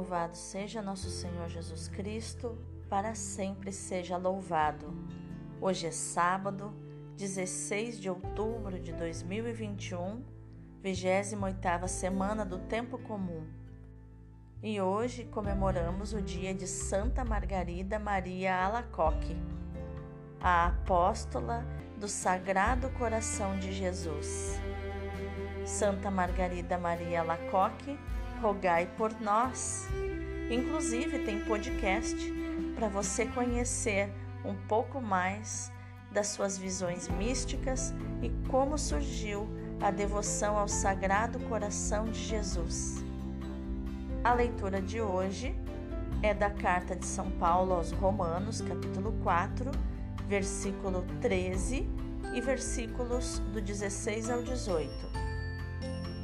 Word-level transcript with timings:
Louvado 0.00 0.34
seja 0.34 0.80
nosso 0.80 1.10
Senhor 1.10 1.46
Jesus 1.50 1.86
Cristo, 1.86 2.56
para 2.88 3.14
sempre 3.14 3.70
seja 3.70 4.16
louvado. 4.16 4.94
Hoje 5.60 5.88
é 5.88 5.90
sábado, 5.90 6.72
16 7.18 8.00
de 8.00 8.08
outubro 8.08 8.80
de 8.80 8.94
2021, 8.94 10.24
28ª 10.82 11.86
semana 11.86 12.46
do 12.46 12.60
tempo 12.60 12.96
comum. 12.96 13.46
E 14.62 14.80
hoje 14.80 15.24
comemoramos 15.24 16.14
o 16.14 16.22
dia 16.22 16.54
de 16.54 16.66
Santa 16.66 17.22
Margarida 17.22 17.98
Maria 17.98 18.56
Alacoque, 18.56 19.36
a 20.40 20.68
apóstola 20.68 21.62
do 21.98 22.08
Sagrado 22.08 22.88
Coração 22.92 23.58
de 23.58 23.70
Jesus. 23.70 24.58
Santa 25.66 26.10
Margarida 26.10 26.78
Maria 26.78 27.20
Alacoque, 27.20 27.98
rogai 28.40 28.86
por 28.96 29.12
nós. 29.20 29.86
Inclusive 30.50 31.20
tem 31.20 31.40
podcast 31.44 32.16
para 32.74 32.88
você 32.88 33.26
conhecer 33.26 34.10
um 34.44 34.54
pouco 34.66 35.00
mais 35.00 35.70
das 36.10 36.28
suas 36.28 36.58
visões 36.58 37.06
místicas 37.08 37.94
e 38.22 38.30
como 38.48 38.76
surgiu 38.78 39.46
a 39.80 39.90
devoção 39.90 40.56
ao 40.56 40.66
Sagrado 40.66 41.38
Coração 41.40 42.06
de 42.06 42.18
Jesus. 42.18 43.04
A 44.24 44.32
leitura 44.32 44.80
de 44.80 45.00
hoje 45.00 45.54
é 46.22 46.34
da 46.34 46.50
carta 46.50 46.96
de 46.96 47.06
São 47.06 47.30
Paulo 47.32 47.74
aos 47.74 47.92
Romanos, 47.92 48.60
capítulo 48.60 49.12
4, 49.22 49.70
versículo 50.26 51.04
13 51.20 51.88
e 52.34 52.40
versículos 52.40 53.38
do 53.52 53.60
16 53.60 54.30
ao 54.30 54.42
18. 54.42 54.90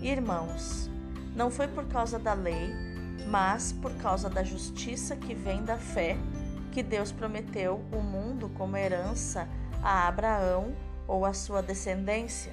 Irmãos, 0.03 0.91
não 1.37 1.51
foi 1.51 1.69
por 1.69 1.87
causa 1.87 2.19
da 2.19 2.33
lei, 2.33 2.75
mas 3.29 3.71
por 3.71 3.93
causa 3.97 4.31
da 4.31 4.43
justiça 4.43 5.15
que 5.15 5.35
vem 5.35 5.63
da 5.63 5.77
fé 5.77 6.17
que 6.73 6.83
Deus 6.83 7.13
prometeu 7.13 7.85
o 7.93 8.01
mundo 8.01 8.51
como 8.57 8.77
herança 8.77 9.47
a 9.83 10.09
Abraão 10.09 10.75
ou 11.07 11.27
a 11.27 11.35
sua 11.35 11.63
descendência. 11.63 12.53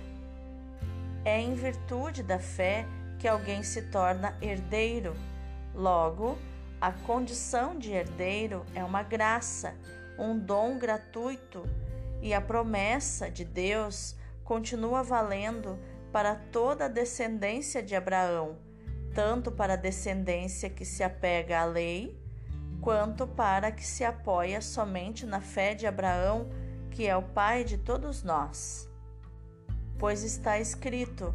É 1.24 1.40
em 1.40 1.56
virtude 1.56 2.24
da 2.24 2.40
fé 2.40 2.86
que 3.20 3.28
alguém 3.28 3.64
se 3.64 3.84
torna 3.84 4.38
herdeiro. 4.42 5.16
Logo, 5.74 6.38
a 6.82 6.92
condição 6.92 7.80
de 7.80 7.94
herdeiro 7.94 8.66
é 8.76 8.84
uma 8.84 9.02
graça, 9.02 9.76
um 10.20 10.38
dom 10.38 10.78
gratuito, 10.78 11.64
e 12.22 12.34
a 12.34 12.42
promessa 12.42 13.32
de 13.32 13.46
Deus 13.46 14.16
continua 14.44 15.04
valendo 15.04 15.80
para 16.12 16.36
toda 16.36 16.86
a 16.86 16.90
descendência 16.90 17.82
de 17.82 17.96
Abraão 17.96 18.58
tanto 19.14 19.52
para 19.52 19.74
a 19.74 19.78
descendência 19.78 20.70
que 20.70 20.84
se 20.84 21.04
apega 21.04 21.62
à 21.62 21.66
lei, 21.66 22.20
quanto 22.82 23.28
para 23.28 23.68
a 23.68 23.72
que 23.72 23.86
se 23.86 24.04
apoia 24.04 24.60
somente 24.62 25.26
na 25.26 25.40
fé 25.40 25.74
de 25.74 25.86
Abraão, 25.86 26.50
que 26.92 27.08
é 27.08 27.16
o 27.16 27.22
pai 27.22 27.64
de 27.64 27.78
todos 27.78 28.24
nós. 28.24 28.90
Pois 29.98 30.24
está 30.24 30.60
escrito: 30.60 31.34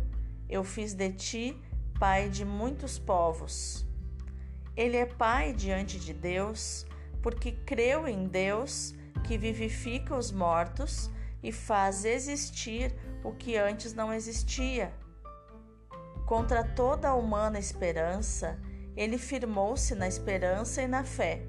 Eu 0.48 0.64
fiz 0.64 0.92
de 0.94 1.12
ti 1.12 1.62
pai 1.98 2.28
de 2.28 2.44
muitos 2.44 2.98
povos. 2.98 3.86
Ele 4.76 4.96
é 4.96 5.06
pai 5.06 5.52
diante 5.52 5.98
de 5.98 6.12
Deus, 6.12 6.86
porque 7.22 7.52
creu 7.52 8.06
em 8.06 8.28
Deus, 8.28 8.94
que 9.24 9.36
vivifica 9.36 10.14
os 10.14 10.30
mortos 10.30 11.10
e 11.42 11.50
faz 11.50 12.04
existir 12.04 12.94
o 13.24 13.32
que 13.32 13.56
antes 13.56 13.94
não 13.94 14.12
existia 14.12 14.92
Contra 16.28 16.62
toda 16.62 17.08
a 17.08 17.14
humana 17.14 17.58
esperança, 17.58 18.58
ele 18.94 19.16
firmou-se 19.16 19.94
na 19.94 20.06
esperança 20.06 20.82
e 20.82 20.86
na 20.86 21.02
fé. 21.02 21.46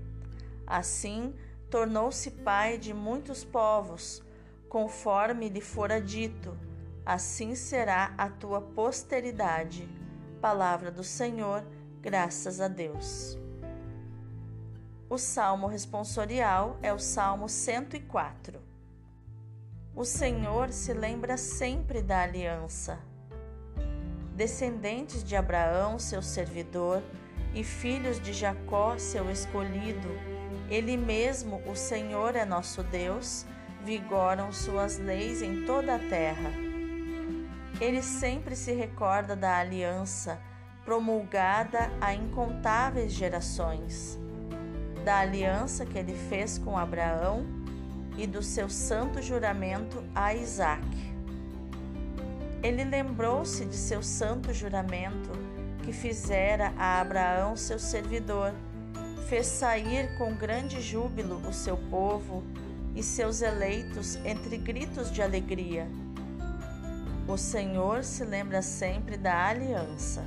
Assim, 0.66 1.36
tornou-se 1.70 2.32
pai 2.32 2.78
de 2.78 2.94
muitos 2.94 3.44
povos, 3.44 4.24
conforme 4.70 5.50
lhe 5.50 5.60
fora 5.60 6.00
dito: 6.00 6.58
assim 7.06 7.56
será 7.56 8.14
a 8.18 8.30
tua 8.30 8.62
posteridade. 8.62 9.86
Palavra 10.40 10.90
do 10.90 11.04
Senhor, 11.04 11.62
graças 12.00 12.62
a 12.62 12.70
Deus. 12.70 13.38
O 15.10 15.18
salmo 15.18 15.68
responsorial 15.68 16.80
é 16.82 16.94
o 16.94 17.00
Salmo 17.00 17.50
104. 17.50 18.62
O 19.94 20.06
Senhor 20.06 20.72
se 20.72 20.94
lembra 20.94 21.36
sempre 21.36 22.02
da 22.02 22.22
aliança 22.22 23.09
descendentes 24.40 25.22
de 25.22 25.36
Abraão, 25.36 26.00
seu 26.00 26.22
servidor, 26.22 27.04
e 27.54 27.62
filhos 27.62 28.22
de 28.22 28.32
Jacó, 28.32 28.98
seu 28.98 29.30
escolhido. 29.30 30.08
Ele 30.70 30.96
mesmo, 30.96 31.62
o 31.70 31.76
Senhor, 31.76 32.38
é 32.38 32.46
nosso 32.46 32.82
Deus, 32.82 33.46
vigoram 33.84 34.54
suas 34.54 34.98
leis 34.98 35.42
em 35.42 35.66
toda 35.66 35.96
a 35.96 36.00
terra. 36.00 36.52
Ele 37.82 38.02
sempre 38.02 38.56
se 38.56 38.72
recorda 38.72 39.36
da 39.36 39.58
aliança 39.58 40.40
promulgada 40.86 41.92
a 42.00 42.14
incontáveis 42.14 43.12
gerações, 43.12 44.18
da 45.04 45.18
aliança 45.18 45.86
que 45.86 45.98
ele 45.98 46.16
fez 46.16 46.58
com 46.58 46.78
Abraão 46.78 47.46
e 48.18 48.26
do 48.26 48.42
seu 48.42 48.70
santo 48.70 49.22
juramento 49.22 50.02
a 50.16 50.34
Isaque. 50.34 51.09
Ele 52.62 52.84
lembrou-se 52.84 53.64
de 53.64 53.76
seu 53.76 54.04
santo 54.04 54.54
juramento 54.54 55.32
que 55.84 55.94
fizera 55.94 56.74
a 56.78 57.00
Abraão, 57.00 57.56
seu 57.56 57.80
servidor, 57.80 58.54
fez 59.30 59.48
sair 59.48 60.18
com 60.18 60.36
grande 60.36 60.82
júbilo 60.82 61.38
o 61.48 61.54
seu 61.54 61.78
povo 61.90 62.44
e 62.96 63.02
seus 63.02 63.42
eleitos 63.42 64.18
entre 64.26 64.58
gritos 64.58 65.10
de 65.12 65.22
alegria. 65.22 65.88
O 67.28 67.38
Senhor 67.38 68.04
se 68.04 68.26
lembra 68.26 68.62
sempre 68.62 69.16
da 69.16 69.48
aliança. 69.48 70.26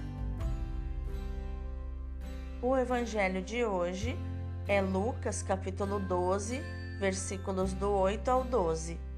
O 2.63 2.77
evangelho 2.77 3.43
de 3.43 3.65
hoje 3.65 4.17
é 4.67 4.81
Lucas 4.81 5.43
capítulo 5.43 5.99
12, 5.99 6.63
versículos 6.99 7.73
do 7.75 7.91
8 7.91 8.29
ao 8.31 8.45
12. 8.45 9.12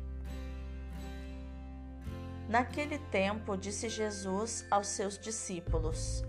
Naquele 2.48 2.98
tempo, 2.98 3.56
disse 3.56 3.88
Jesus 3.88 4.66
aos 4.70 4.88
seus 4.88 5.18
discípulos: 5.18 6.24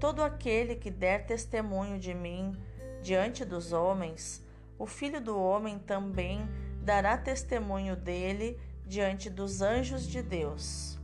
Todo 0.00 0.22
aquele 0.22 0.74
que 0.74 0.90
der 0.90 1.26
testemunho 1.26 1.98
de 1.98 2.14
mim 2.14 2.56
diante 3.02 3.44
dos 3.44 3.72
homens, 3.72 4.44
o 4.78 4.86
Filho 4.86 5.20
do 5.20 5.38
Homem 5.38 5.78
também 5.78 6.48
dará 6.82 7.18
testemunho 7.18 7.94
dele 7.94 8.58
diante 8.86 9.28
dos 9.28 9.60
anjos 9.60 10.06
de 10.06 10.22
Deus. 10.22 10.98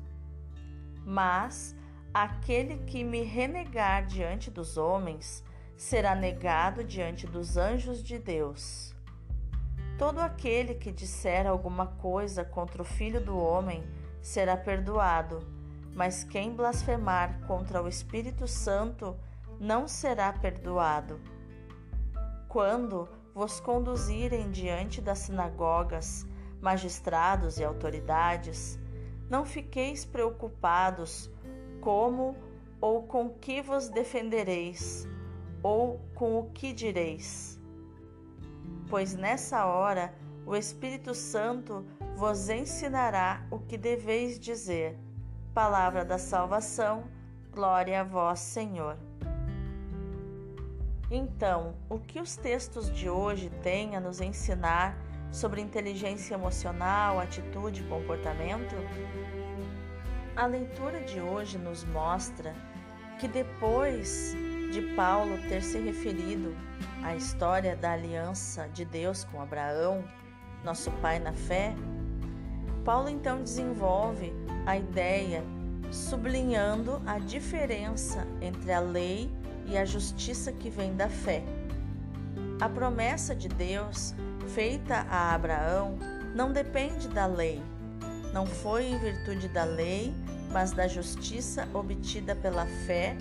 Mas 1.04 1.76
aquele 2.12 2.78
que 2.78 3.04
me 3.04 3.22
renegar 3.22 4.06
diante 4.06 4.50
dos 4.50 4.78
homens 4.78 5.44
será 5.76 6.14
negado 6.14 6.82
diante 6.82 7.26
dos 7.26 7.56
anjos 7.58 8.02
de 8.02 8.18
Deus. 8.18 8.94
Todo 9.98 10.20
aquele 10.20 10.74
que 10.74 10.90
disser 10.90 11.46
alguma 11.46 11.86
coisa 11.86 12.44
contra 12.44 12.80
o 12.80 12.84
Filho 12.84 13.20
do 13.20 13.36
Homem, 13.36 13.84
será 14.24 14.56
perdoado, 14.56 15.46
mas 15.94 16.24
quem 16.24 16.54
blasfemar 16.54 17.46
contra 17.46 17.82
o 17.82 17.86
Espírito 17.86 18.48
Santo 18.48 19.14
não 19.60 19.86
será 19.86 20.32
perdoado. 20.32 21.20
Quando 22.48 23.06
vos 23.34 23.60
conduzirem 23.60 24.50
diante 24.50 25.02
das 25.02 25.18
sinagogas, 25.18 26.26
magistrados 26.58 27.58
e 27.58 27.64
autoridades, 27.64 28.78
não 29.28 29.44
fiqueis 29.44 30.06
preocupados 30.06 31.30
como 31.82 32.34
ou 32.80 33.02
com 33.02 33.28
que 33.28 33.60
vos 33.60 33.90
defendereis, 33.90 35.06
ou 35.62 36.00
com 36.14 36.38
o 36.38 36.50
que 36.50 36.72
direis. 36.72 37.60
Pois 38.88 39.14
nessa 39.14 39.66
hora 39.66 40.14
o 40.46 40.56
Espírito 40.56 41.14
Santo 41.14 41.84
vos 42.16 42.48
ensinará 42.48 43.44
o 43.50 43.58
que 43.58 43.76
deveis 43.76 44.38
dizer. 44.38 44.96
Palavra 45.52 46.04
da 46.04 46.16
salvação, 46.16 47.04
glória 47.52 48.00
a 48.00 48.04
vós, 48.04 48.38
Senhor. 48.40 48.96
Então, 51.10 51.74
o 51.88 51.98
que 51.98 52.20
os 52.20 52.36
textos 52.36 52.90
de 52.90 53.08
hoje 53.08 53.50
têm 53.62 53.96
a 53.96 54.00
nos 54.00 54.20
ensinar 54.20 54.96
sobre 55.30 55.60
inteligência 55.60 56.34
emocional, 56.34 57.18
atitude 57.18 57.82
e 57.82 57.88
comportamento? 57.88 58.74
A 60.36 60.46
leitura 60.46 61.00
de 61.00 61.20
hoje 61.20 61.58
nos 61.58 61.84
mostra 61.84 62.54
que 63.18 63.28
depois 63.28 64.34
de 64.72 64.82
Paulo 64.96 65.36
ter 65.48 65.62
se 65.62 65.78
referido 65.78 66.56
à 67.02 67.14
história 67.14 67.76
da 67.76 67.92
aliança 67.92 68.68
de 68.68 68.84
Deus 68.84 69.24
com 69.24 69.40
Abraão, 69.40 70.02
nosso 70.64 70.90
pai 70.92 71.18
na 71.20 71.32
fé, 71.32 71.74
Paulo 72.84 73.08
então 73.08 73.42
desenvolve 73.42 74.32
a 74.66 74.76
ideia 74.76 75.42
sublinhando 75.90 77.00
a 77.06 77.18
diferença 77.18 78.26
entre 78.40 78.72
a 78.72 78.80
lei 78.80 79.30
e 79.66 79.78
a 79.78 79.84
justiça 79.84 80.52
que 80.52 80.68
vem 80.68 80.94
da 80.94 81.08
fé. 81.08 81.42
A 82.60 82.68
promessa 82.68 83.34
de 83.34 83.48
Deus 83.48 84.14
feita 84.48 85.06
a 85.10 85.34
Abraão 85.34 85.96
não 86.34 86.52
depende 86.52 87.08
da 87.08 87.26
lei. 87.26 87.62
Não 88.32 88.44
foi 88.44 88.86
em 88.86 88.98
virtude 88.98 89.48
da 89.48 89.64
lei, 89.64 90.12
mas 90.52 90.72
da 90.72 90.86
justiça 90.86 91.68
obtida 91.72 92.34
pela 92.34 92.66
fé 92.86 93.16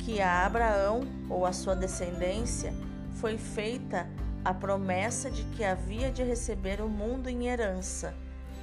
que 0.00 0.20
a 0.20 0.44
Abraão 0.44 1.00
ou 1.30 1.46
a 1.46 1.52
sua 1.52 1.74
descendência 1.74 2.74
foi 3.12 3.38
feita 3.38 4.06
a 4.44 4.52
promessa 4.52 5.30
de 5.30 5.44
que 5.44 5.64
havia 5.64 6.10
de 6.10 6.22
receber 6.22 6.80
o 6.80 6.88
mundo 6.88 7.28
em 7.28 7.46
herança. 7.46 8.14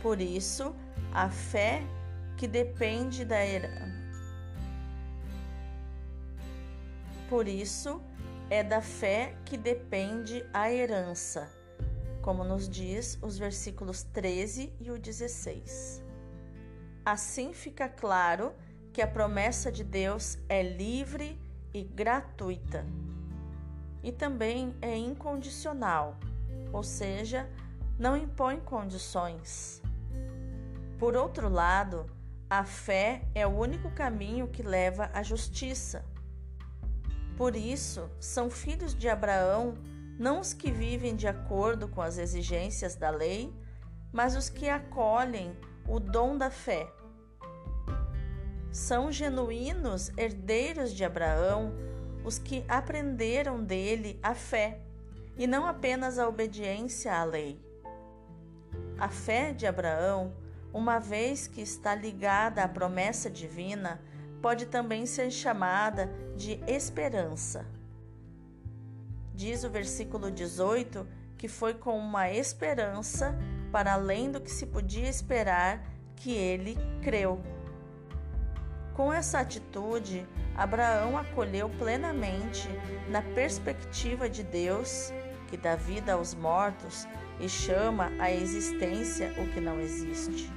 Por 0.05 0.21
isso, 0.21 0.75
a 1.11 1.31
fé 1.31 1.81
que 2.37 2.47
depende 2.47 3.25
da 3.25 3.43
herança. 3.43 3.91
Por 7.27 7.47
isso, 7.47 7.99
é 8.47 8.61
da 8.61 8.81
fé 8.81 9.35
que 9.45 9.57
depende 9.57 10.47
a 10.53 10.71
herança, 10.71 11.49
como 12.21 12.43
nos 12.43 12.69
diz 12.69 13.17
os 13.19 13.39
versículos 13.39 14.03
13 14.03 14.71
e 14.79 14.91
o 14.91 14.99
16. 14.99 16.03
Assim 17.03 17.51
fica 17.51 17.89
claro 17.89 18.53
que 18.93 19.01
a 19.01 19.07
promessa 19.07 19.71
de 19.71 19.83
Deus 19.83 20.37
é 20.47 20.61
livre 20.61 21.41
e 21.73 21.81
gratuita. 21.81 22.85
E 24.03 24.11
também 24.11 24.75
é 24.83 24.95
incondicional, 24.95 26.15
ou 26.71 26.83
seja, 26.83 27.49
não 27.97 28.15
impõe 28.15 28.59
condições. 28.59 29.83
Por 30.97 31.15
outro 31.15 31.49
lado, 31.49 32.05
a 32.49 32.63
fé 32.63 33.27
é 33.33 33.45
o 33.45 33.49
único 33.49 33.91
caminho 33.91 34.47
que 34.47 34.63
leva 34.63 35.09
à 35.13 35.21
justiça. 35.21 36.05
Por 37.35 37.55
isso, 37.55 38.09
são 38.19 38.49
filhos 38.49 38.95
de 38.95 39.09
Abraão 39.09 39.75
não 40.17 40.39
os 40.39 40.53
que 40.53 40.71
vivem 40.71 41.15
de 41.15 41.27
acordo 41.27 41.87
com 41.87 42.01
as 42.01 42.17
exigências 42.17 42.95
da 42.95 43.09
lei, 43.09 43.53
mas 44.13 44.35
os 44.35 44.49
que 44.49 44.69
acolhem 44.69 45.57
o 45.87 45.99
dom 45.99 46.37
da 46.37 46.49
fé. 46.49 46.87
São 48.71 49.11
genuínos 49.11 50.09
herdeiros 50.17 50.93
de 50.93 51.03
Abraão 51.03 51.73
os 52.23 52.39
que 52.39 52.65
aprenderam 52.67 53.63
dele 53.63 54.19
a 54.23 54.33
fé 54.33 54.81
e 55.37 55.45
não 55.45 55.67
apenas 55.67 56.17
a 56.17 56.27
obediência 56.27 57.13
à 57.13 57.23
lei. 57.23 57.61
A 58.97 59.09
fé 59.09 59.51
de 59.51 59.67
Abraão, 59.67 60.33
uma 60.75 60.99
vez 60.99 61.47
que 61.47 61.61
está 61.61 61.95
ligada 61.95 62.61
à 62.61 62.67
promessa 62.67 63.29
divina, 63.29 64.01
pode 64.41 64.65
também 64.65 65.05
ser 65.05 65.31
chamada 65.31 66.11
de 66.35 66.59
esperança. 66.67 67.65
Diz 69.33 69.63
o 69.63 69.69
versículo 69.69 70.29
18 70.29 71.07
que 71.37 71.47
foi 71.47 71.73
com 71.73 71.97
uma 71.97 72.29
esperança 72.29 73.33
para 73.71 73.93
além 73.93 74.29
do 74.29 74.41
que 74.41 74.51
se 74.51 74.65
podia 74.65 75.07
esperar 75.07 75.81
que 76.17 76.33
ele 76.33 76.77
creu. 77.01 77.41
Com 78.93 79.13
essa 79.13 79.39
atitude, 79.39 80.27
Abraão 80.57 81.17
acolheu 81.17 81.69
plenamente 81.69 82.67
na 83.09 83.21
perspectiva 83.21 84.29
de 84.29 84.43
Deus, 84.43 85.13
que 85.47 85.55
dá 85.55 85.77
vida 85.77 86.13
aos 86.13 86.33
mortos 86.33 87.07
e 87.39 87.47
chama 87.47 88.11
à 88.19 88.29
existência 88.29 89.33
o 89.41 89.53
que 89.53 89.61
não 89.61 89.79
existe. 89.79 90.54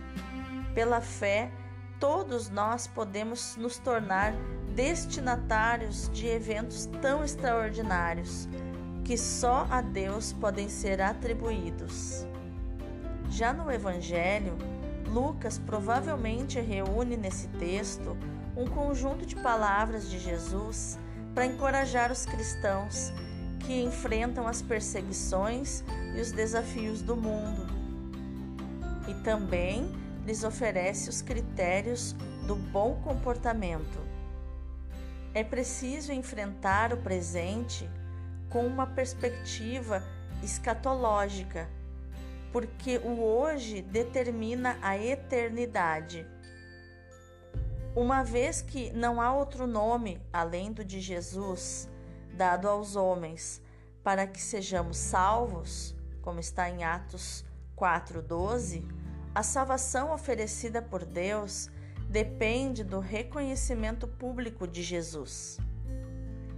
Pela 0.79 1.01
fé, 1.01 1.51
todos 1.99 2.51
nós 2.51 2.87
podemos 2.87 3.57
nos 3.57 3.79
tornar 3.79 4.33
destinatários 4.77 6.09
de 6.11 6.29
eventos 6.29 6.87
tão 7.03 7.25
extraordinários 7.25 8.49
que 9.05 9.19
só 9.19 9.67
a 9.73 9.81
Deus 9.81 10.33
podem 10.33 10.69
ser 10.69 11.01
atribuídos. 11.01 12.25
Já 13.29 13.53
no 13.53 13.69
Evangelho, 13.73 14.57
Lucas 15.09 15.59
provavelmente 15.59 16.61
reúne 16.61 17.17
nesse 17.17 17.49
texto 17.59 18.17
um 18.57 18.69
conjunto 18.69 19.27
de 19.27 19.35
palavras 19.35 20.09
de 20.09 20.21
Jesus 20.21 20.97
para 21.35 21.45
encorajar 21.45 22.13
os 22.13 22.25
cristãos 22.25 23.13
que 23.67 23.83
enfrentam 23.83 24.47
as 24.47 24.63
perseguições 24.63 25.83
e 26.15 26.21
os 26.21 26.31
desafios 26.31 27.03
do 27.03 27.17
mundo. 27.17 27.67
E 29.09 29.15
também 29.25 30.07
lhes 30.29 30.45
oferece 30.45 31.09
os 31.09 31.23
critérios 31.23 32.13
do 32.47 32.55
bom 32.55 33.01
comportamento. 33.03 33.99
É 35.33 35.43
preciso 35.43 36.13
enfrentar 36.13 36.93
o 36.93 36.99
presente 36.99 37.89
com 38.51 38.67
uma 38.67 38.87
perspectiva 38.87 40.03
escatológica, 40.43 41.67
porque 42.53 42.99
o 42.99 43.21
hoje 43.23 43.81
determina 43.81 44.79
a 44.83 44.99
eternidade. 44.99 46.27
Uma 47.97 48.23
vez 48.23 48.61
que 48.61 48.93
não 48.93 49.23
há 49.23 49.35
outro 49.35 49.67
nome 49.67 50.21
além 50.31 50.73
do 50.73 50.85
de 50.85 51.01
Jesus 51.01 51.89
dado 52.35 52.69
aos 52.69 52.97
homens 52.97 53.63
para 54.05 54.27
que 54.27 54.41
sejamos 54.41 54.99
salvos, 54.99 55.97
como 56.21 56.39
está 56.39 56.69
em 56.69 56.85
Atos 56.85 57.45
4:12, 57.75 58.98
a 59.35 59.43
salvação 59.43 60.13
oferecida 60.13 60.81
por 60.81 61.05
Deus 61.05 61.71
depende 62.09 62.83
do 62.83 62.99
reconhecimento 63.01 64.09
público 64.09 64.67
de 64.67 64.83
Jesus. 64.83 65.59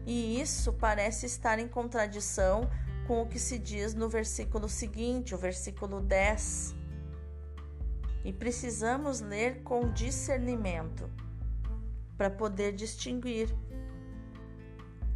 E 0.07 0.41
isso 0.41 0.73
parece 0.73 1.27
estar 1.27 1.59
em 1.59 1.69
contradição 1.69 2.71
com 3.07 3.23
o 3.23 3.27
que 3.27 3.39
se 3.39 3.59
diz 3.59 3.95
no 3.95 4.09
versículo 4.09 4.69
seguinte, 4.69 5.35
o 5.35 5.39
versículo 5.39 6.01
10. 6.01 6.75
E 8.25 8.33
precisamos 8.33 9.21
ler 9.21 9.63
com 9.63 9.93
discernimento 9.93 11.11
para 12.17 12.31
poder 12.31 12.73
distinguir. 12.73 13.55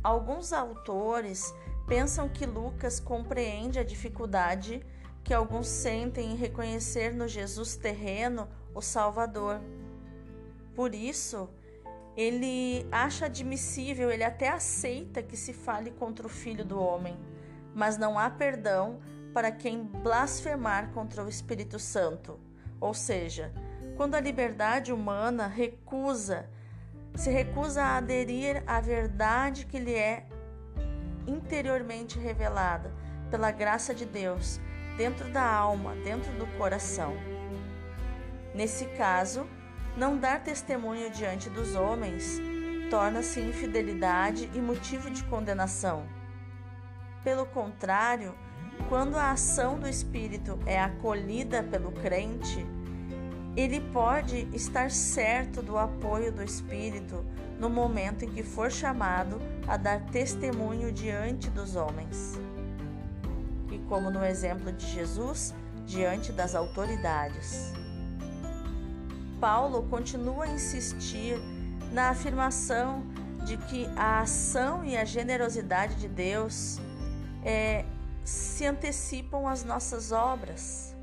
Alguns 0.02 0.52
autores 0.52 1.54
pensam 1.86 2.28
que 2.28 2.46
Lucas 2.46 2.98
compreende 2.98 3.78
a 3.78 3.84
dificuldade 3.84 4.84
que 5.24 5.32
alguns 5.32 5.66
sentem 5.66 6.32
em 6.32 6.36
reconhecer 6.36 7.14
no 7.14 7.26
Jesus 7.26 7.76
terreno 7.76 8.46
o 8.74 8.82
Salvador. 8.82 9.58
Por 10.74 10.94
isso, 10.94 11.48
ele 12.14 12.86
acha 12.92 13.24
admissível, 13.24 14.10
ele 14.10 14.22
até 14.22 14.50
aceita 14.50 15.22
que 15.22 15.36
se 15.36 15.54
fale 15.54 15.90
contra 15.92 16.26
o 16.26 16.30
Filho 16.30 16.64
do 16.64 16.78
Homem, 16.78 17.16
mas 17.74 17.96
não 17.96 18.18
há 18.18 18.28
perdão 18.28 19.00
para 19.32 19.50
quem 19.50 19.82
blasfemar 19.82 20.90
contra 20.92 21.24
o 21.24 21.28
Espírito 21.28 21.78
Santo. 21.78 22.38
Ou 22.78 22.92
seja, 22.92 23.50
quando 23.96 24.16
a 24.16 24.20
liberdade 24.20 24.92
humana 24.92 25.46
recusa, 25.46 26.50
se 27.14 27.30
recusa 27.30 27.82
a 27.82 27.96
aderir 27.96 28.62
à 28.66 28.78
verdade 28.80 29.64
que 29.64 29.78
lhe 29.78 29.94
é 29.94 30.26
interiormente 31.26 32.18
revelada 32.18 32.92
pela 33.30 33.50
graça 33.50 33.94
de 33.94 34.04
Deus 34.04 34.60
dentro 34.96 35.28
da 35.30 35.44
alma, 35.44 35.94
dentro 35.96 36.32
do 36.32 36.46
coração. 36.58 37.16
Nesse 38.54 38.86
caso, 38.96 39.46
não 39.96 40.16
dar 40.16 40.42
testemunho 40.42 41.10
diante 41.10 41.50
dos 41.50 41.74
homens 41.74 42.40
torna-se 42.90 43.40
infidelidade 43.40 44.50
e 44.54 44.60
motivo 44.60 45.10
de 45.10 45.24
condenação. 45.24 46.06
Pelo 47.22 47.46
contrário, 47.46 48.34
quando 48.88 49.16
a 49.16 49.30
ação 49.32 49.78
do 49.78 49.88
Espírito 49.88 50.58
é 50.66 50.80
acolhida 50.80 51.62
pelo 51.62 51.90
crente, 51.90 52.64
ele 53.56 53.80
pode 53.80 54.48
estar 54.52 54.90
certo 54.90 55.62
do 55.62 55.78
apoio 55.78 56.32
do 56.32 56.42
Espírito 56.42 57.24
no 57.58 57.70
momento 57.70 58.24
em 58.24 58.30
que 58.30 58.42
for 58.42 58.70
chamado 58.70 59.40
a 59.66 59.76
dar 59.76 60.00
testemunho 60.06 60.92
diante 60.92 61.48
dos 61.50 61.76
homens 61.76 62.38
como 63.88 64.10
no 64.10 64.24
exemplo 64.24 64.72
de 64.72 64.86
Jesus, 64.86 65.54
diante 65.86 66.32
das 66.32 66.54
autoridades. 66.54 67.72
Paulo 69.40 69.82
continua 69.88 70.44
a 70.44 70.48
insistir 70.48 71.38
na 71.92 72.10
afirmação 72.10 73.04
de 73.44 73.56
que 73.56 73.86
a 73.96 74.20
ação 74.20 74.84
e 74.84 74.96
a 74.96 75.04
generosidade 75.04 75.96
de 75.96 76.08
Deus 76.08 76.78
é, 77.44 77.84
se 78.24 78.64
antecipam 78.66 79.46
às 79.46 79.62
nossas 79.64 80.12
obras. 80.12 80.94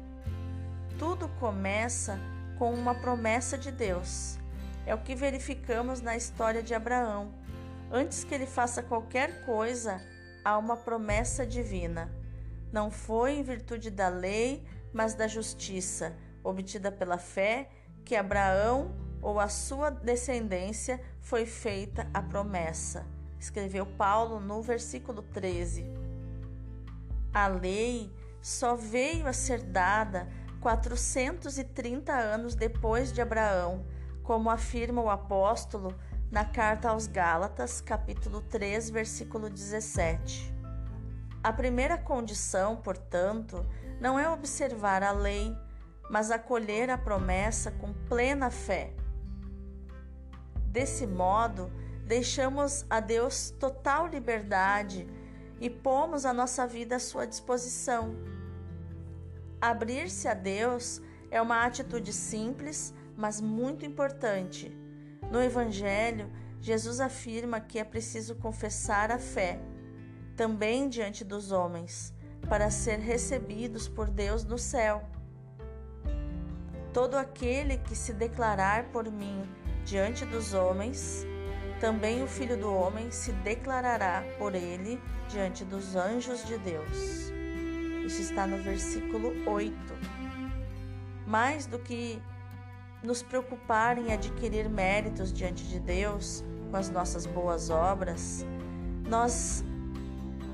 Tudo 0.98 1.30
começa 1.40 2.20
com 2.58 2.74
uma 2.74 2.96
promessa 2.96 3.58
de 3.58 3.72
Deus. 3.72 4.38
É 4.86 4.96
o 4.96 4.98
que 4.98 5.16
verificamos 5.16 6.02
na 6.02 6.18
história 6.18 6.64
de 6.64 6.74
Abraão. 6.74 7.32
Antes 7.92 8.24
que 8.24 8.34
ele 8.34 8.48
faça 8.48 8.82
qualquer 8.82 9.46
coisa, 9.46 10.02
há 10.44 10.58
uma 10.58 10.78
promessa 10.78 11.46
divina. 11.46 12.10
Não 12.72 12.90
foi 12.90 13.34
em 13.34 13.44
virtude 13.44 13.90
da 13.90 14.08
lei, 14.08 14.64
mas 14.94 15.14
da 15.14 15.28
justiça, 15.28 16.16
obtida 16.44 16.92
pela 16.92 17.18
fé, 17.18 17.70
que 18.06 18.16
Abraão 18.16 18.96
ou 19.22 19.40
a 19.40 19.48
sua 19.48 19.90
descendência 19.90 21.00
foi 21.20 21.46
feita 21.46 22.08
a 22.14 22.22
promessa. 22.22 23.06
escreveu 23.40 23.86
Paulo 23.86 24.40
no 24.40 24.62
versículo 24.62 25.22
13. 25.22 25.86
A 27.34 27.48
lei 27.48 28.12
só 28.42 28.76
veio 28.76 29.28
a 29.28 29.34
ser 29.34 29.62
dada 29.64 30.28
430 30.62 32.14
anos 32.14 32.56
depois 32.56 33.12
de 33.12 33.22
Abraão, 33.22 33.86
como 34.24 34.50
afirma 34.50 35.02
o 35.02 35.10
apóstolo 35.10 35.96
na 36.32 36.46
carta 36.46 36.90
aos 36.90 37.08
Gálatas, 37.08 37.82
capítulo 37.82 38.42
3, 38.42 38.90
versículo 38.90 39.50
17. 39.50 40.51
A 41.44 41.52
primeira 41.52 41.98
condição, 41.98 42.76
portanto, 42.76 43.66
não 44.00 44.20
é 44.20 44.30
observar 44.30 45.02
a 45.02 45.12
lei, 45.12 45.56
mas 46.08 46.30
acolher 46.30 46.90
a 46.90 46.98
promessa 46.98 47.72
com 47.72 47.94
plena 48.08 48.52
fé. 48.52 48.94
Desse 50.68 51.08
modo, 51.08 51.72
deixamos 52.06 52.86
a 52.90 53.00
Deus 53.00 53.50
total 53.60 54.08
liberdade 54.08 55.08
e 55.60 55.70
pomos 55.70 56.26
a 56.26 56.34
nossa 56.34 56.68
vida 56.68 56.98
à 56.98 57.00
sua 57.00 57.26
disposição. 57.26 58.16
Abrir-se 59.60 60.28
a 60.28 60.36
Deus 60.36 61.02
é 61.32 61.42
uma 61.42 61.66
atitude 61.66 62.14
simples, 62.14 62.94
mas 63.18 63.42
muito 63.42 63.84
importante. 63.84 64.72
No 65.32 65.42
Evangelho, 65.42 66.32
Jesus 66.60 67.00
afirma 67.00 67.60
que 67.60 67.80
é 67.80 67.84
preciso 67.84 68.36
confessar 68.36 69.12
a 69.12 69.18
fé, 69.18 69.60
também 70.42 70.90
diante 70.90 71.24
dos 71.24 71.52
homens, 71.52 72.12
para 72.50 72.72
ser 72.72 72.98
recebidos 72.98 73.88
por 73.88 74.10
Deus 74.10 74.44
no 74.44 74.58
céu. 74.58 75.04
Todo 76.92 77.16
aquele 77.16 77.78
que 77.78 77.96
se 77.96 78.12
declarar 78.12 78.86
por 78.86 79.06
mim 79.12 79.48
diante 79.86 80.26
dos 80.26 80.56
homens, 80.56 81.28
também 81.80 82.24
o 82.24 82.28
Filho 82.28 82.58
do 82.58 82.74
Homem 82.74 83.12
se 83.12 83.32
declarará 83.32 84.24
por 84.40 84.56
ele 84.56 85.00
diante 85.30 85.64
dos 85.64 85.96
anjos 85.96 86.44
de 86.44 86.58
Deus. 86.58 87.32
Isso 88.04 88.24
está 88.24 88.48
no 88.48 88.58
versículo 88.64 89.48
8. 89.48 89.76
Mais 91.28 91.68
do 91.68 91.78
que 91.78 92.20
nos 93.04 93.22
preocupar 93.22 94.00
em 94.00 94.12
adquirir 94.12 94.68
méritos 94.68 95.32
diante 95.32 95.68
de 95.68 95.80
Deus 95.80 96.44
com 96.72 96.78
as 96.78 96.90
nossas 96.90 97.28
boas 97.28 97.70
obras, 97.70 98.44
nós 99.08 99.64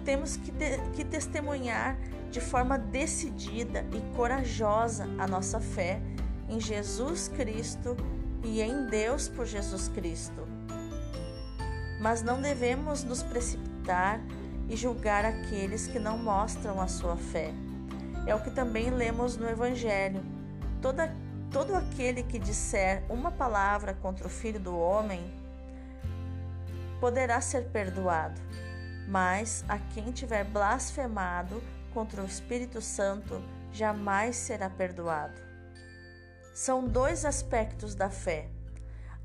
temos 0.08 0.38
que, 0.38 0.54
te, 0.54 0.80
que 0.96 1.04
testemunhar 1.04 1.98
de 2.32 2.40
forma 2.40 2.78
decidida 2.78 3.86
e 3.92 4.16
corajosa 4.16 5.04
a 5.20 5.28
nossa 5.28 5.60
fé 5.60 6.02
em 6.48 6.62
Jesus 6.62 7.28
Cristo 7.28 7.94
e 8.42 8.62
em 8.62 8.86
Deus 8.86 9.28
por 9.28 9.46
Jesus 9.46 9.90
Cristo. 9.90 10.48
Mas 12.00 12.24
não 12.24 12.42
devemos 12.42 13.04
nos 13.04 13.22
precipitar 13.22 14.22
e 14.70 14.78
julgar 14.78 15.26
aqueles 15.26 15.88
que 15.88 16.00
não 16.00 16.18
mostram 16.18 16.80
a 16.80 16.88
sua 16.88 17.18
fé. 17.18 17.52
É 18.26 18.34
o 18.34 18.42
que 18.42 18.50
também 18.50 18.90
lemos 18.90 19.36
no 19.36 19.50
Evangelho. 19.50 20.24
Toda, 20.82 21.14
todo 21.52 21.76
aquele 21.76 22.24
que 22.24 22.40
disser 22.40 23.04
uma 23.10 23.30
palavra 23.30 23.94
contra 23.94 24.26
o 24.26 24.30
Filho 24.30 24.60
do 24.60 24.80
Homem 24.80 25.22
poderá 27.02 27.42
ser 27.42 27.66
perdoado, 27.66 28.40
mas 29.08 29.64
a 29.70 29.80
quem 29.80 30.12
tiver 30.12 30.44
blasfemado 30.44 31.64
contra 31.94 32.22
o 32.22 32.26
Espírito 32.26 32.82
Santo 32.82 33.42
jamais 33.72 34.36
será 34.36 34.70
perdoado. 34.70 35.42
São 36.54 36.86
dois 36.86 37.24
aspectos 37.24 37.96
da 37.96 38.10
fé. 38.10 38.50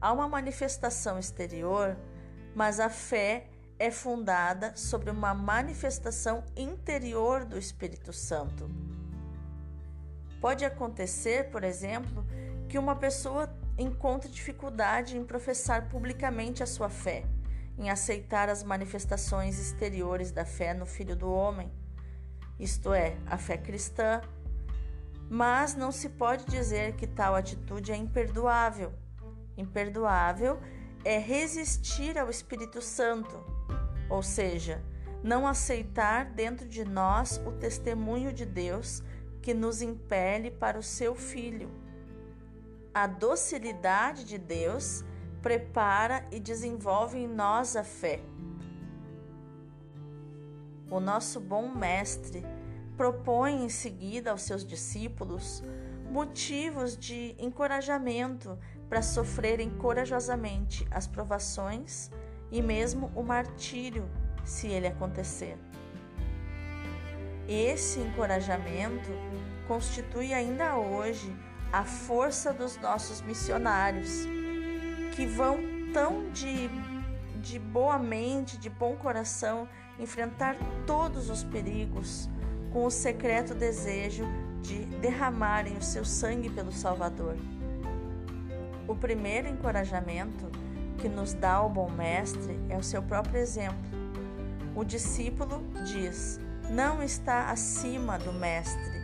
Há 0.00 0.12
uma 0.12 0.28
manifestação 0.28 1.18
exterior, 1.18 1.96
mas 2.54 2.78
a 2.78 2.88
fé 2.88 3.48
é 3.78 3.90
fundada 3.90 4.76
sobre 4.76 5.10
uma 5.10 5.34
manifestação 5.34 6.44
interior 6.56 7.44
do 7.44 7.58
Espírito 7.58 8.12
Santo. 8.12 8.70
Pode 10.40 10.64
acontecer, 10.64 11.50
por 11.50 11.64
exemplo, 11.64 12.24
que 12.68 12.78
uma 12.78 12.94
pessoa 12.96 13.48
encontre 13.78 14.30
dificuldade 14.30 15.16
em 15.16 15.24
professar 15.24 15.88
publicamente 15.88 16.62
a 16.62 16.66
sua 16.66 16.88
fé, 16.88 17.24
em 17.78 17.90
aceitar 17.90 18.48
as 18.48 18.62
manifestações 18.62 19.58
exteriores 19.58 20.30
da 20.30 20.44
fé 20.44 20.74
no 20.74 20.86
Filho 20.86 21.16
do 21.16 21.30
Homem, 21.32 21.70
isto 22.58 22.92
é, 22.92 23.16
a 23.26 23.36
fé 23.36 23.56
cristã. 23.56 24.20
Mas 25.28 25.74
não 25.74 25.90
se 25.90 26.10
pode 26.10 26.44
dizer 26.44 26.94
que 26.94 27.06
tal 27.06 27.34
atitude 27.34 27.90
é 27.90 27.96
imperdoável. 27.96 28.92
Imperdoável 29.56 30.60
é 31.04 31.18
resistir 31.18 32.18
ao 32.18 32.30
Espírito 32.30 32.80
Santo, 32.80 33.44
ou 34.08 34.22
seja, 34.22 34.82
não 35.22 35.46
aceitar 35.46 36.26
dentro 36.26 36.68
de 36.68 36.84
nós 36.84 37.40
o 37.46 37.52
testemunho 37.52 38.32
de 38.32 38.44
Deus 38.44 39.02
que 39.40 39.54
nos 39.54 39.82
impele 39.82 40.50
para 40.50 40.78
o 40.78 40.82
seu 40.82 41.14
Filho. 41.14 41.70
A 42.94 43.06
docilidade 43.06 44.24
de 44.24 44.38
Deus 44.38 45.04
prepara 45.42 46.24
e 46.30 46.38
desenvolve 46.38 47.18
em 47.18 47.26
nós 47.26 47.76
a 47.76 47.82
fé. 47.82 48.20
O 50.90 51.00
nosso 51.00 51.40
bom 51.40 51.68
Mestre 51.68 52.44
propõe 52.96 53.64
em 53.64 53.68
seguida 53.68 54.30
aos 54.30 54.42
seus 54.42 54.64
discípulos 54.64 55.62
motivos 56.10 56.96
de 56.96 57.34
encorajamento 57.38 58.58
para 58.88 59.00
sofrerem 59.00 59.70
corajosamente 59.70 60.86
as 60.90 61.06
provações 61.06 62.10
e 62.50 62.60
mesmo 62.60 63.10
o 63.16 63.22
martírio, 63.22 64.08
se 64.44 64.68
ele 64.68 64.86
acontecer. 64.86 65.56
Esse 67.48 67.98
encorajamento 68.00 69.10
constitui 69.66 70.34
ainda 70.34 70.76
hoje 70.76 71.34
a 71.72 71.84
força 71.84 72.52
dos 72.52 72.76
nossos 72.76 73.22
missionários, 73.22 74.26
que 75.12 75.26
vão 75.26 75.58
tão 75.92 76.30
de, 76.30 76.68
de 77.40 77.58
boa 77.58 77.98
mente, 77.98 78.56
de 78.58 78.70
bom 78.70 78.96
coração, 78.96 79.68
enfrentar 79.98 80.56
todos 80.86 81.28
os 81.30 81.44
perigos, 81.44 82.28
com 82.72 82.86
o 82.86 82.90
secreto 82.90 83.54
desejo 83.54 84.24
de 84.62 84.86
derramarem 85.00 85.76
o 85.76 85.82
seu 85.82 86.04
sangue 86.04 86.48
pelo 86.48 86.72
Salvador. 86.72 87.36
O 88.88 88.94
primeiro 88.94 89.48
encorajamento 89.48 90.50
que 90.98 91.08
nos 91.08 91.34
dá 91.34 91.62
o 91.62 91.68
bom 91.68 91.90
mestre 91.90 92.58
é 92.68 92.76
o 92.76 92.82
seu 92.82 93.02
próprio 93.02 93.38
exemplo. 93.38 93.78
O 94.74 94.84
discípulo 94.84 95.62
diz: 95.84 96.40
Não 96.70 97.02
está 97.02 97.50
acima 97.50 98.18
do 98.18 98.32
mestre. 98.32 99.02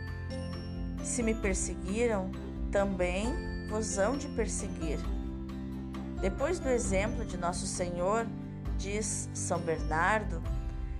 Se 1.03 1.21
me 1.21 1.35
perseguiram, 1.35 2.31
também 2.71 3.67
vos 3.69 3.97
hão 3.99 4.17
de 4.17 4.27
perseguir. 4.29 4.99
Depois 6.21 6.59
do 6.59 6.67
exemplo 6.67 7.23
de 7.23 7.37
Nosso 7.37 7.65
Senhor, 7.65 8.27
diz 8.77 9.29
São 9.33 9.57
Bernardo, 9.57 10.43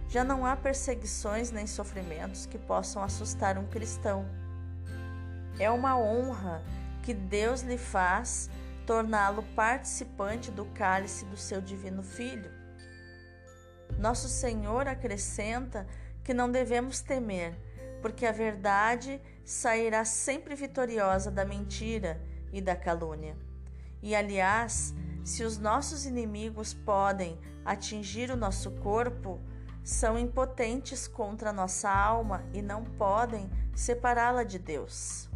já 0.08 0.24
não 0.24 0.46
há 0.46 0.56
perseguições 0.56 1.52
nem 1.52 1.68
sofrimentos 1.68 2.46
que 2.46 2.58
possam 2.58 3.04
assustar 3.04 3.58
um 3.58 3.68
cristão. 3.68 4.26
É 5.60 5.70
uma 5.70 5.98
honra 5.98 6.64
que 7.04 7.14
Deus 7.14 7.62
lhe 7.62 7.78
faz 7.78 8.50
torná-lo 8.88 9.44
participante 9.56 10.52
do 10.52 10.66
cálice 10.68 11.26
do 11.26 11.36
seu 11.36 11.60
divino 11.60 12.02
Filho. 12.02 12.50
Nosso 13.98 14.30
Senhor 14.30 14.88
acrescenta 14.88 15.86
que 16.24 16.34
não 16.34 16.50
devemos 16.50 17.02
temer, 17.02 17.54
porque 18.02 18.26
a 18.26 18.32
verdade 18.32 19.22
sairá 19.44 20.06
sempre 20.06 20.56
vitoriosa 20.56 21.30
da 21.30 21.44
mentira 21.44 22.22
e 22.54 22.62
da 22.62 22.76
calúnia. 22.76 23.36
E 24.02 24.16
aliás, 24.16 24.94
se 25.24 25.44
os 25.44 25.58
nossos 25.58 26.06
inimigos 26.06 26.74
podem 26.74 27.38
atingir 27.66 28.32
o 28.32 28.38
nosso 28.38 28.72
corpo, 28.72 29.40
são 29.84 30.18
impotentes 30.20 31.08
contra 31.08 31.54
nossa 31.54 31.90
alma 31.90 32.44
e 32.54 32.62
não 32.62 32.84
podem 32.84 33.50
separá-la 33.74 34.44
de 34.44 34.60
Deus. 34.60 35.30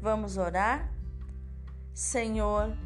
Vamos 0.00 0.36
orar? 0.36 0.90
Senhor, 1.92 2.76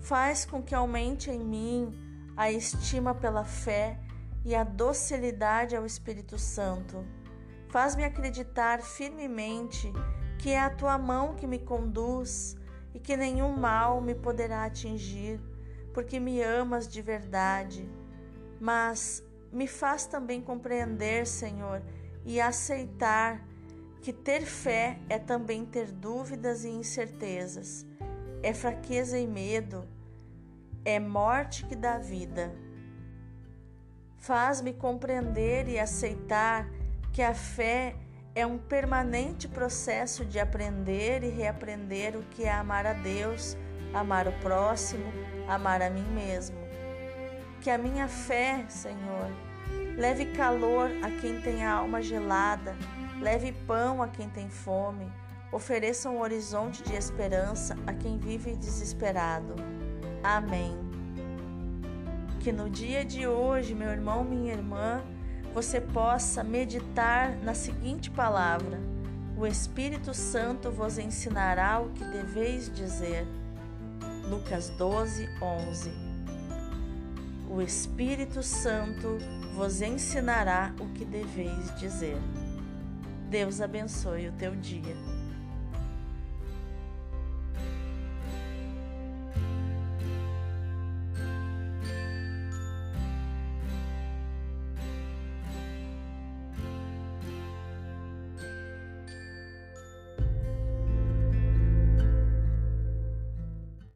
faz 0.00 0.44
com 0.44 0.62
que 0.62 0.74
aumente 0.74 1.30
em 1.30 1.38
mim 1.38 2.32
a 2.36 2.50
estima 2.50 3.14
pela 3.14 3.44
fé 3.44 4.00
e 4.44 4.54
a 4.54 4.64
docilidade 4.64 5.76
ao 5.76 5.84
Espírito 5.84 6.38
Santo. 6.38 7.04
Faz-me 7.68 8.04
acreditar 8.04 8.80
firmemente 8.80 9.92
que 10.38 10.50
é 10.50 10.60
a 10.60 10.70
tua 10.70 10.96
mão 10.96 11.34
que 11.34 11.46
me 11.46 11.58
conduz 11.58 12.56
e 12.96 12.98
que 12.98 13.14
nenhum 13.16 13.54
mal 13.54 14.00
me 14.00 14.14
poderá 14.14 14.64
atingir, 14.64 15.38
porque 15.92 16.18
me 16.18 16.42
amas 16.42 16.88
de 16.88 17.02
verdade. 17.02 17.86
Mas 18.58 19.22
me 19.52 19.66
faz 19.66 20.06
também 20.06 20.40
compreender, 20.40 21.26
Senhor, 21.26 21.82
e 22.24 22.40
aceitar 22.40 23.46
que 24.00 24.12
ter 24.12 24.42
fé 24.42 24.98
é 25.08 25.18
também 25.18 25.64
ter 25.66 25.92
dúvidas 25.92 26.64
e 26.64 26.70
incertezas 26.70 27.86
é 28.46 28.54
fraqueza 28.54 29.18
e 29.18 29.26
medo, 29.26 29.88
é 30.84 31.00
morte 31.00 31.66
que 31.66 31.74
dá 31.74 31.98
vida. 31.98 32.54
Faz-me 34.18 34.72
compreender 34.72 35.68
e 35.68 35.80
aceitar 35.80 36.68
que 37.12 37.22
a 37.22 37.34
fé 37.34 37.96
é 38.36 38.46
um 38.46 38.58
permanente 38.58 39.48
processo 39.48 40.22
de 40.22 40.38
aprender 40.38 41.24
e 41.24 41.30
reaprender 41.30 42.14
o 42.14 42.22
que 42.22 42.44
é 42.44 42.52
amar 42.52 42.86
a 42.86 42.92
Deus, 42.92 43.56
amar 43.94 44.28
o 44.28 44.32
próximo, 44.40 45.10
amar 45.48 45.80
a 45.80 45.88
mim 45.88 46.04
mesmo. 46.12 46.58
Que 47.62 47.70
a 47.70 47.78
minha 47.78 48.06
fé, 48.06 48.66
Senhor, 48.68 49.30
leve 49.96 50.26
calor 50.26 50.90
a 51.02 51.10
quem 51.18 51.40
tem 51.40 51.64
a 51.64 51.76
alma 51.76 52.02
gelada, 52.02 52.76
leve 53.22 53.52
pão 53.66 54.02
a 54.02 54.08
quem 54.08 54.28
tem 54.28 54.50
fome, 54.50 55.10
ofereça 55.50 56.10
um 56.10 56.20
horizonte 56.20 56.82
de 56.82 56.94
esperança 56.94 57.74
a 57.86 57.94
quem 57.94 58.18
vive 58.18 58.54
desesperado. 58.54 59.54
Amém. 60.22 60.76
Que 62.40 62.52
no 62.52 62.68
dia 62.68 63.02
de 63.02 63.26
hoje, 63.26 63.74
meu 63.74 63.88
irmão, 63.88 64.22
minha 64.22 64.52
irmã, 64.52 65.02
você 65.56 65.80
possa 65.80 66.44
meditar 66.44 67.34
na 67.38 67.54
seguinte 67.54 68.10
palavra: 68.10 68.78
O 69.38 69.46
Espírito 69.46 70.12
Santo 70.12 70.70
vos 70.70 70.98
ensinará 70.98 71.80
o 71.80 71.88
que 71.94 72.04
deveis 72.04 72.70
dizer. 72.74 73.26
Lucas 74.28 74.68
12, 74.76 75.26
11. 75.40 75.90
O 77.48 77.62
Espírito 77.62 78.42
Santo 78.42 79.16
vos 79.54 79.80
ensinará 79.80 80.74
o 80.78 80.92
que 80.92 81.06
deveis 81.06 81.74
dizer. 81.80 82.18
Deus 83.30 83.62
abençoe 83.62 84.28
o 84.28 84.32
teu 84.32 84.54
dia. 84.56 85.15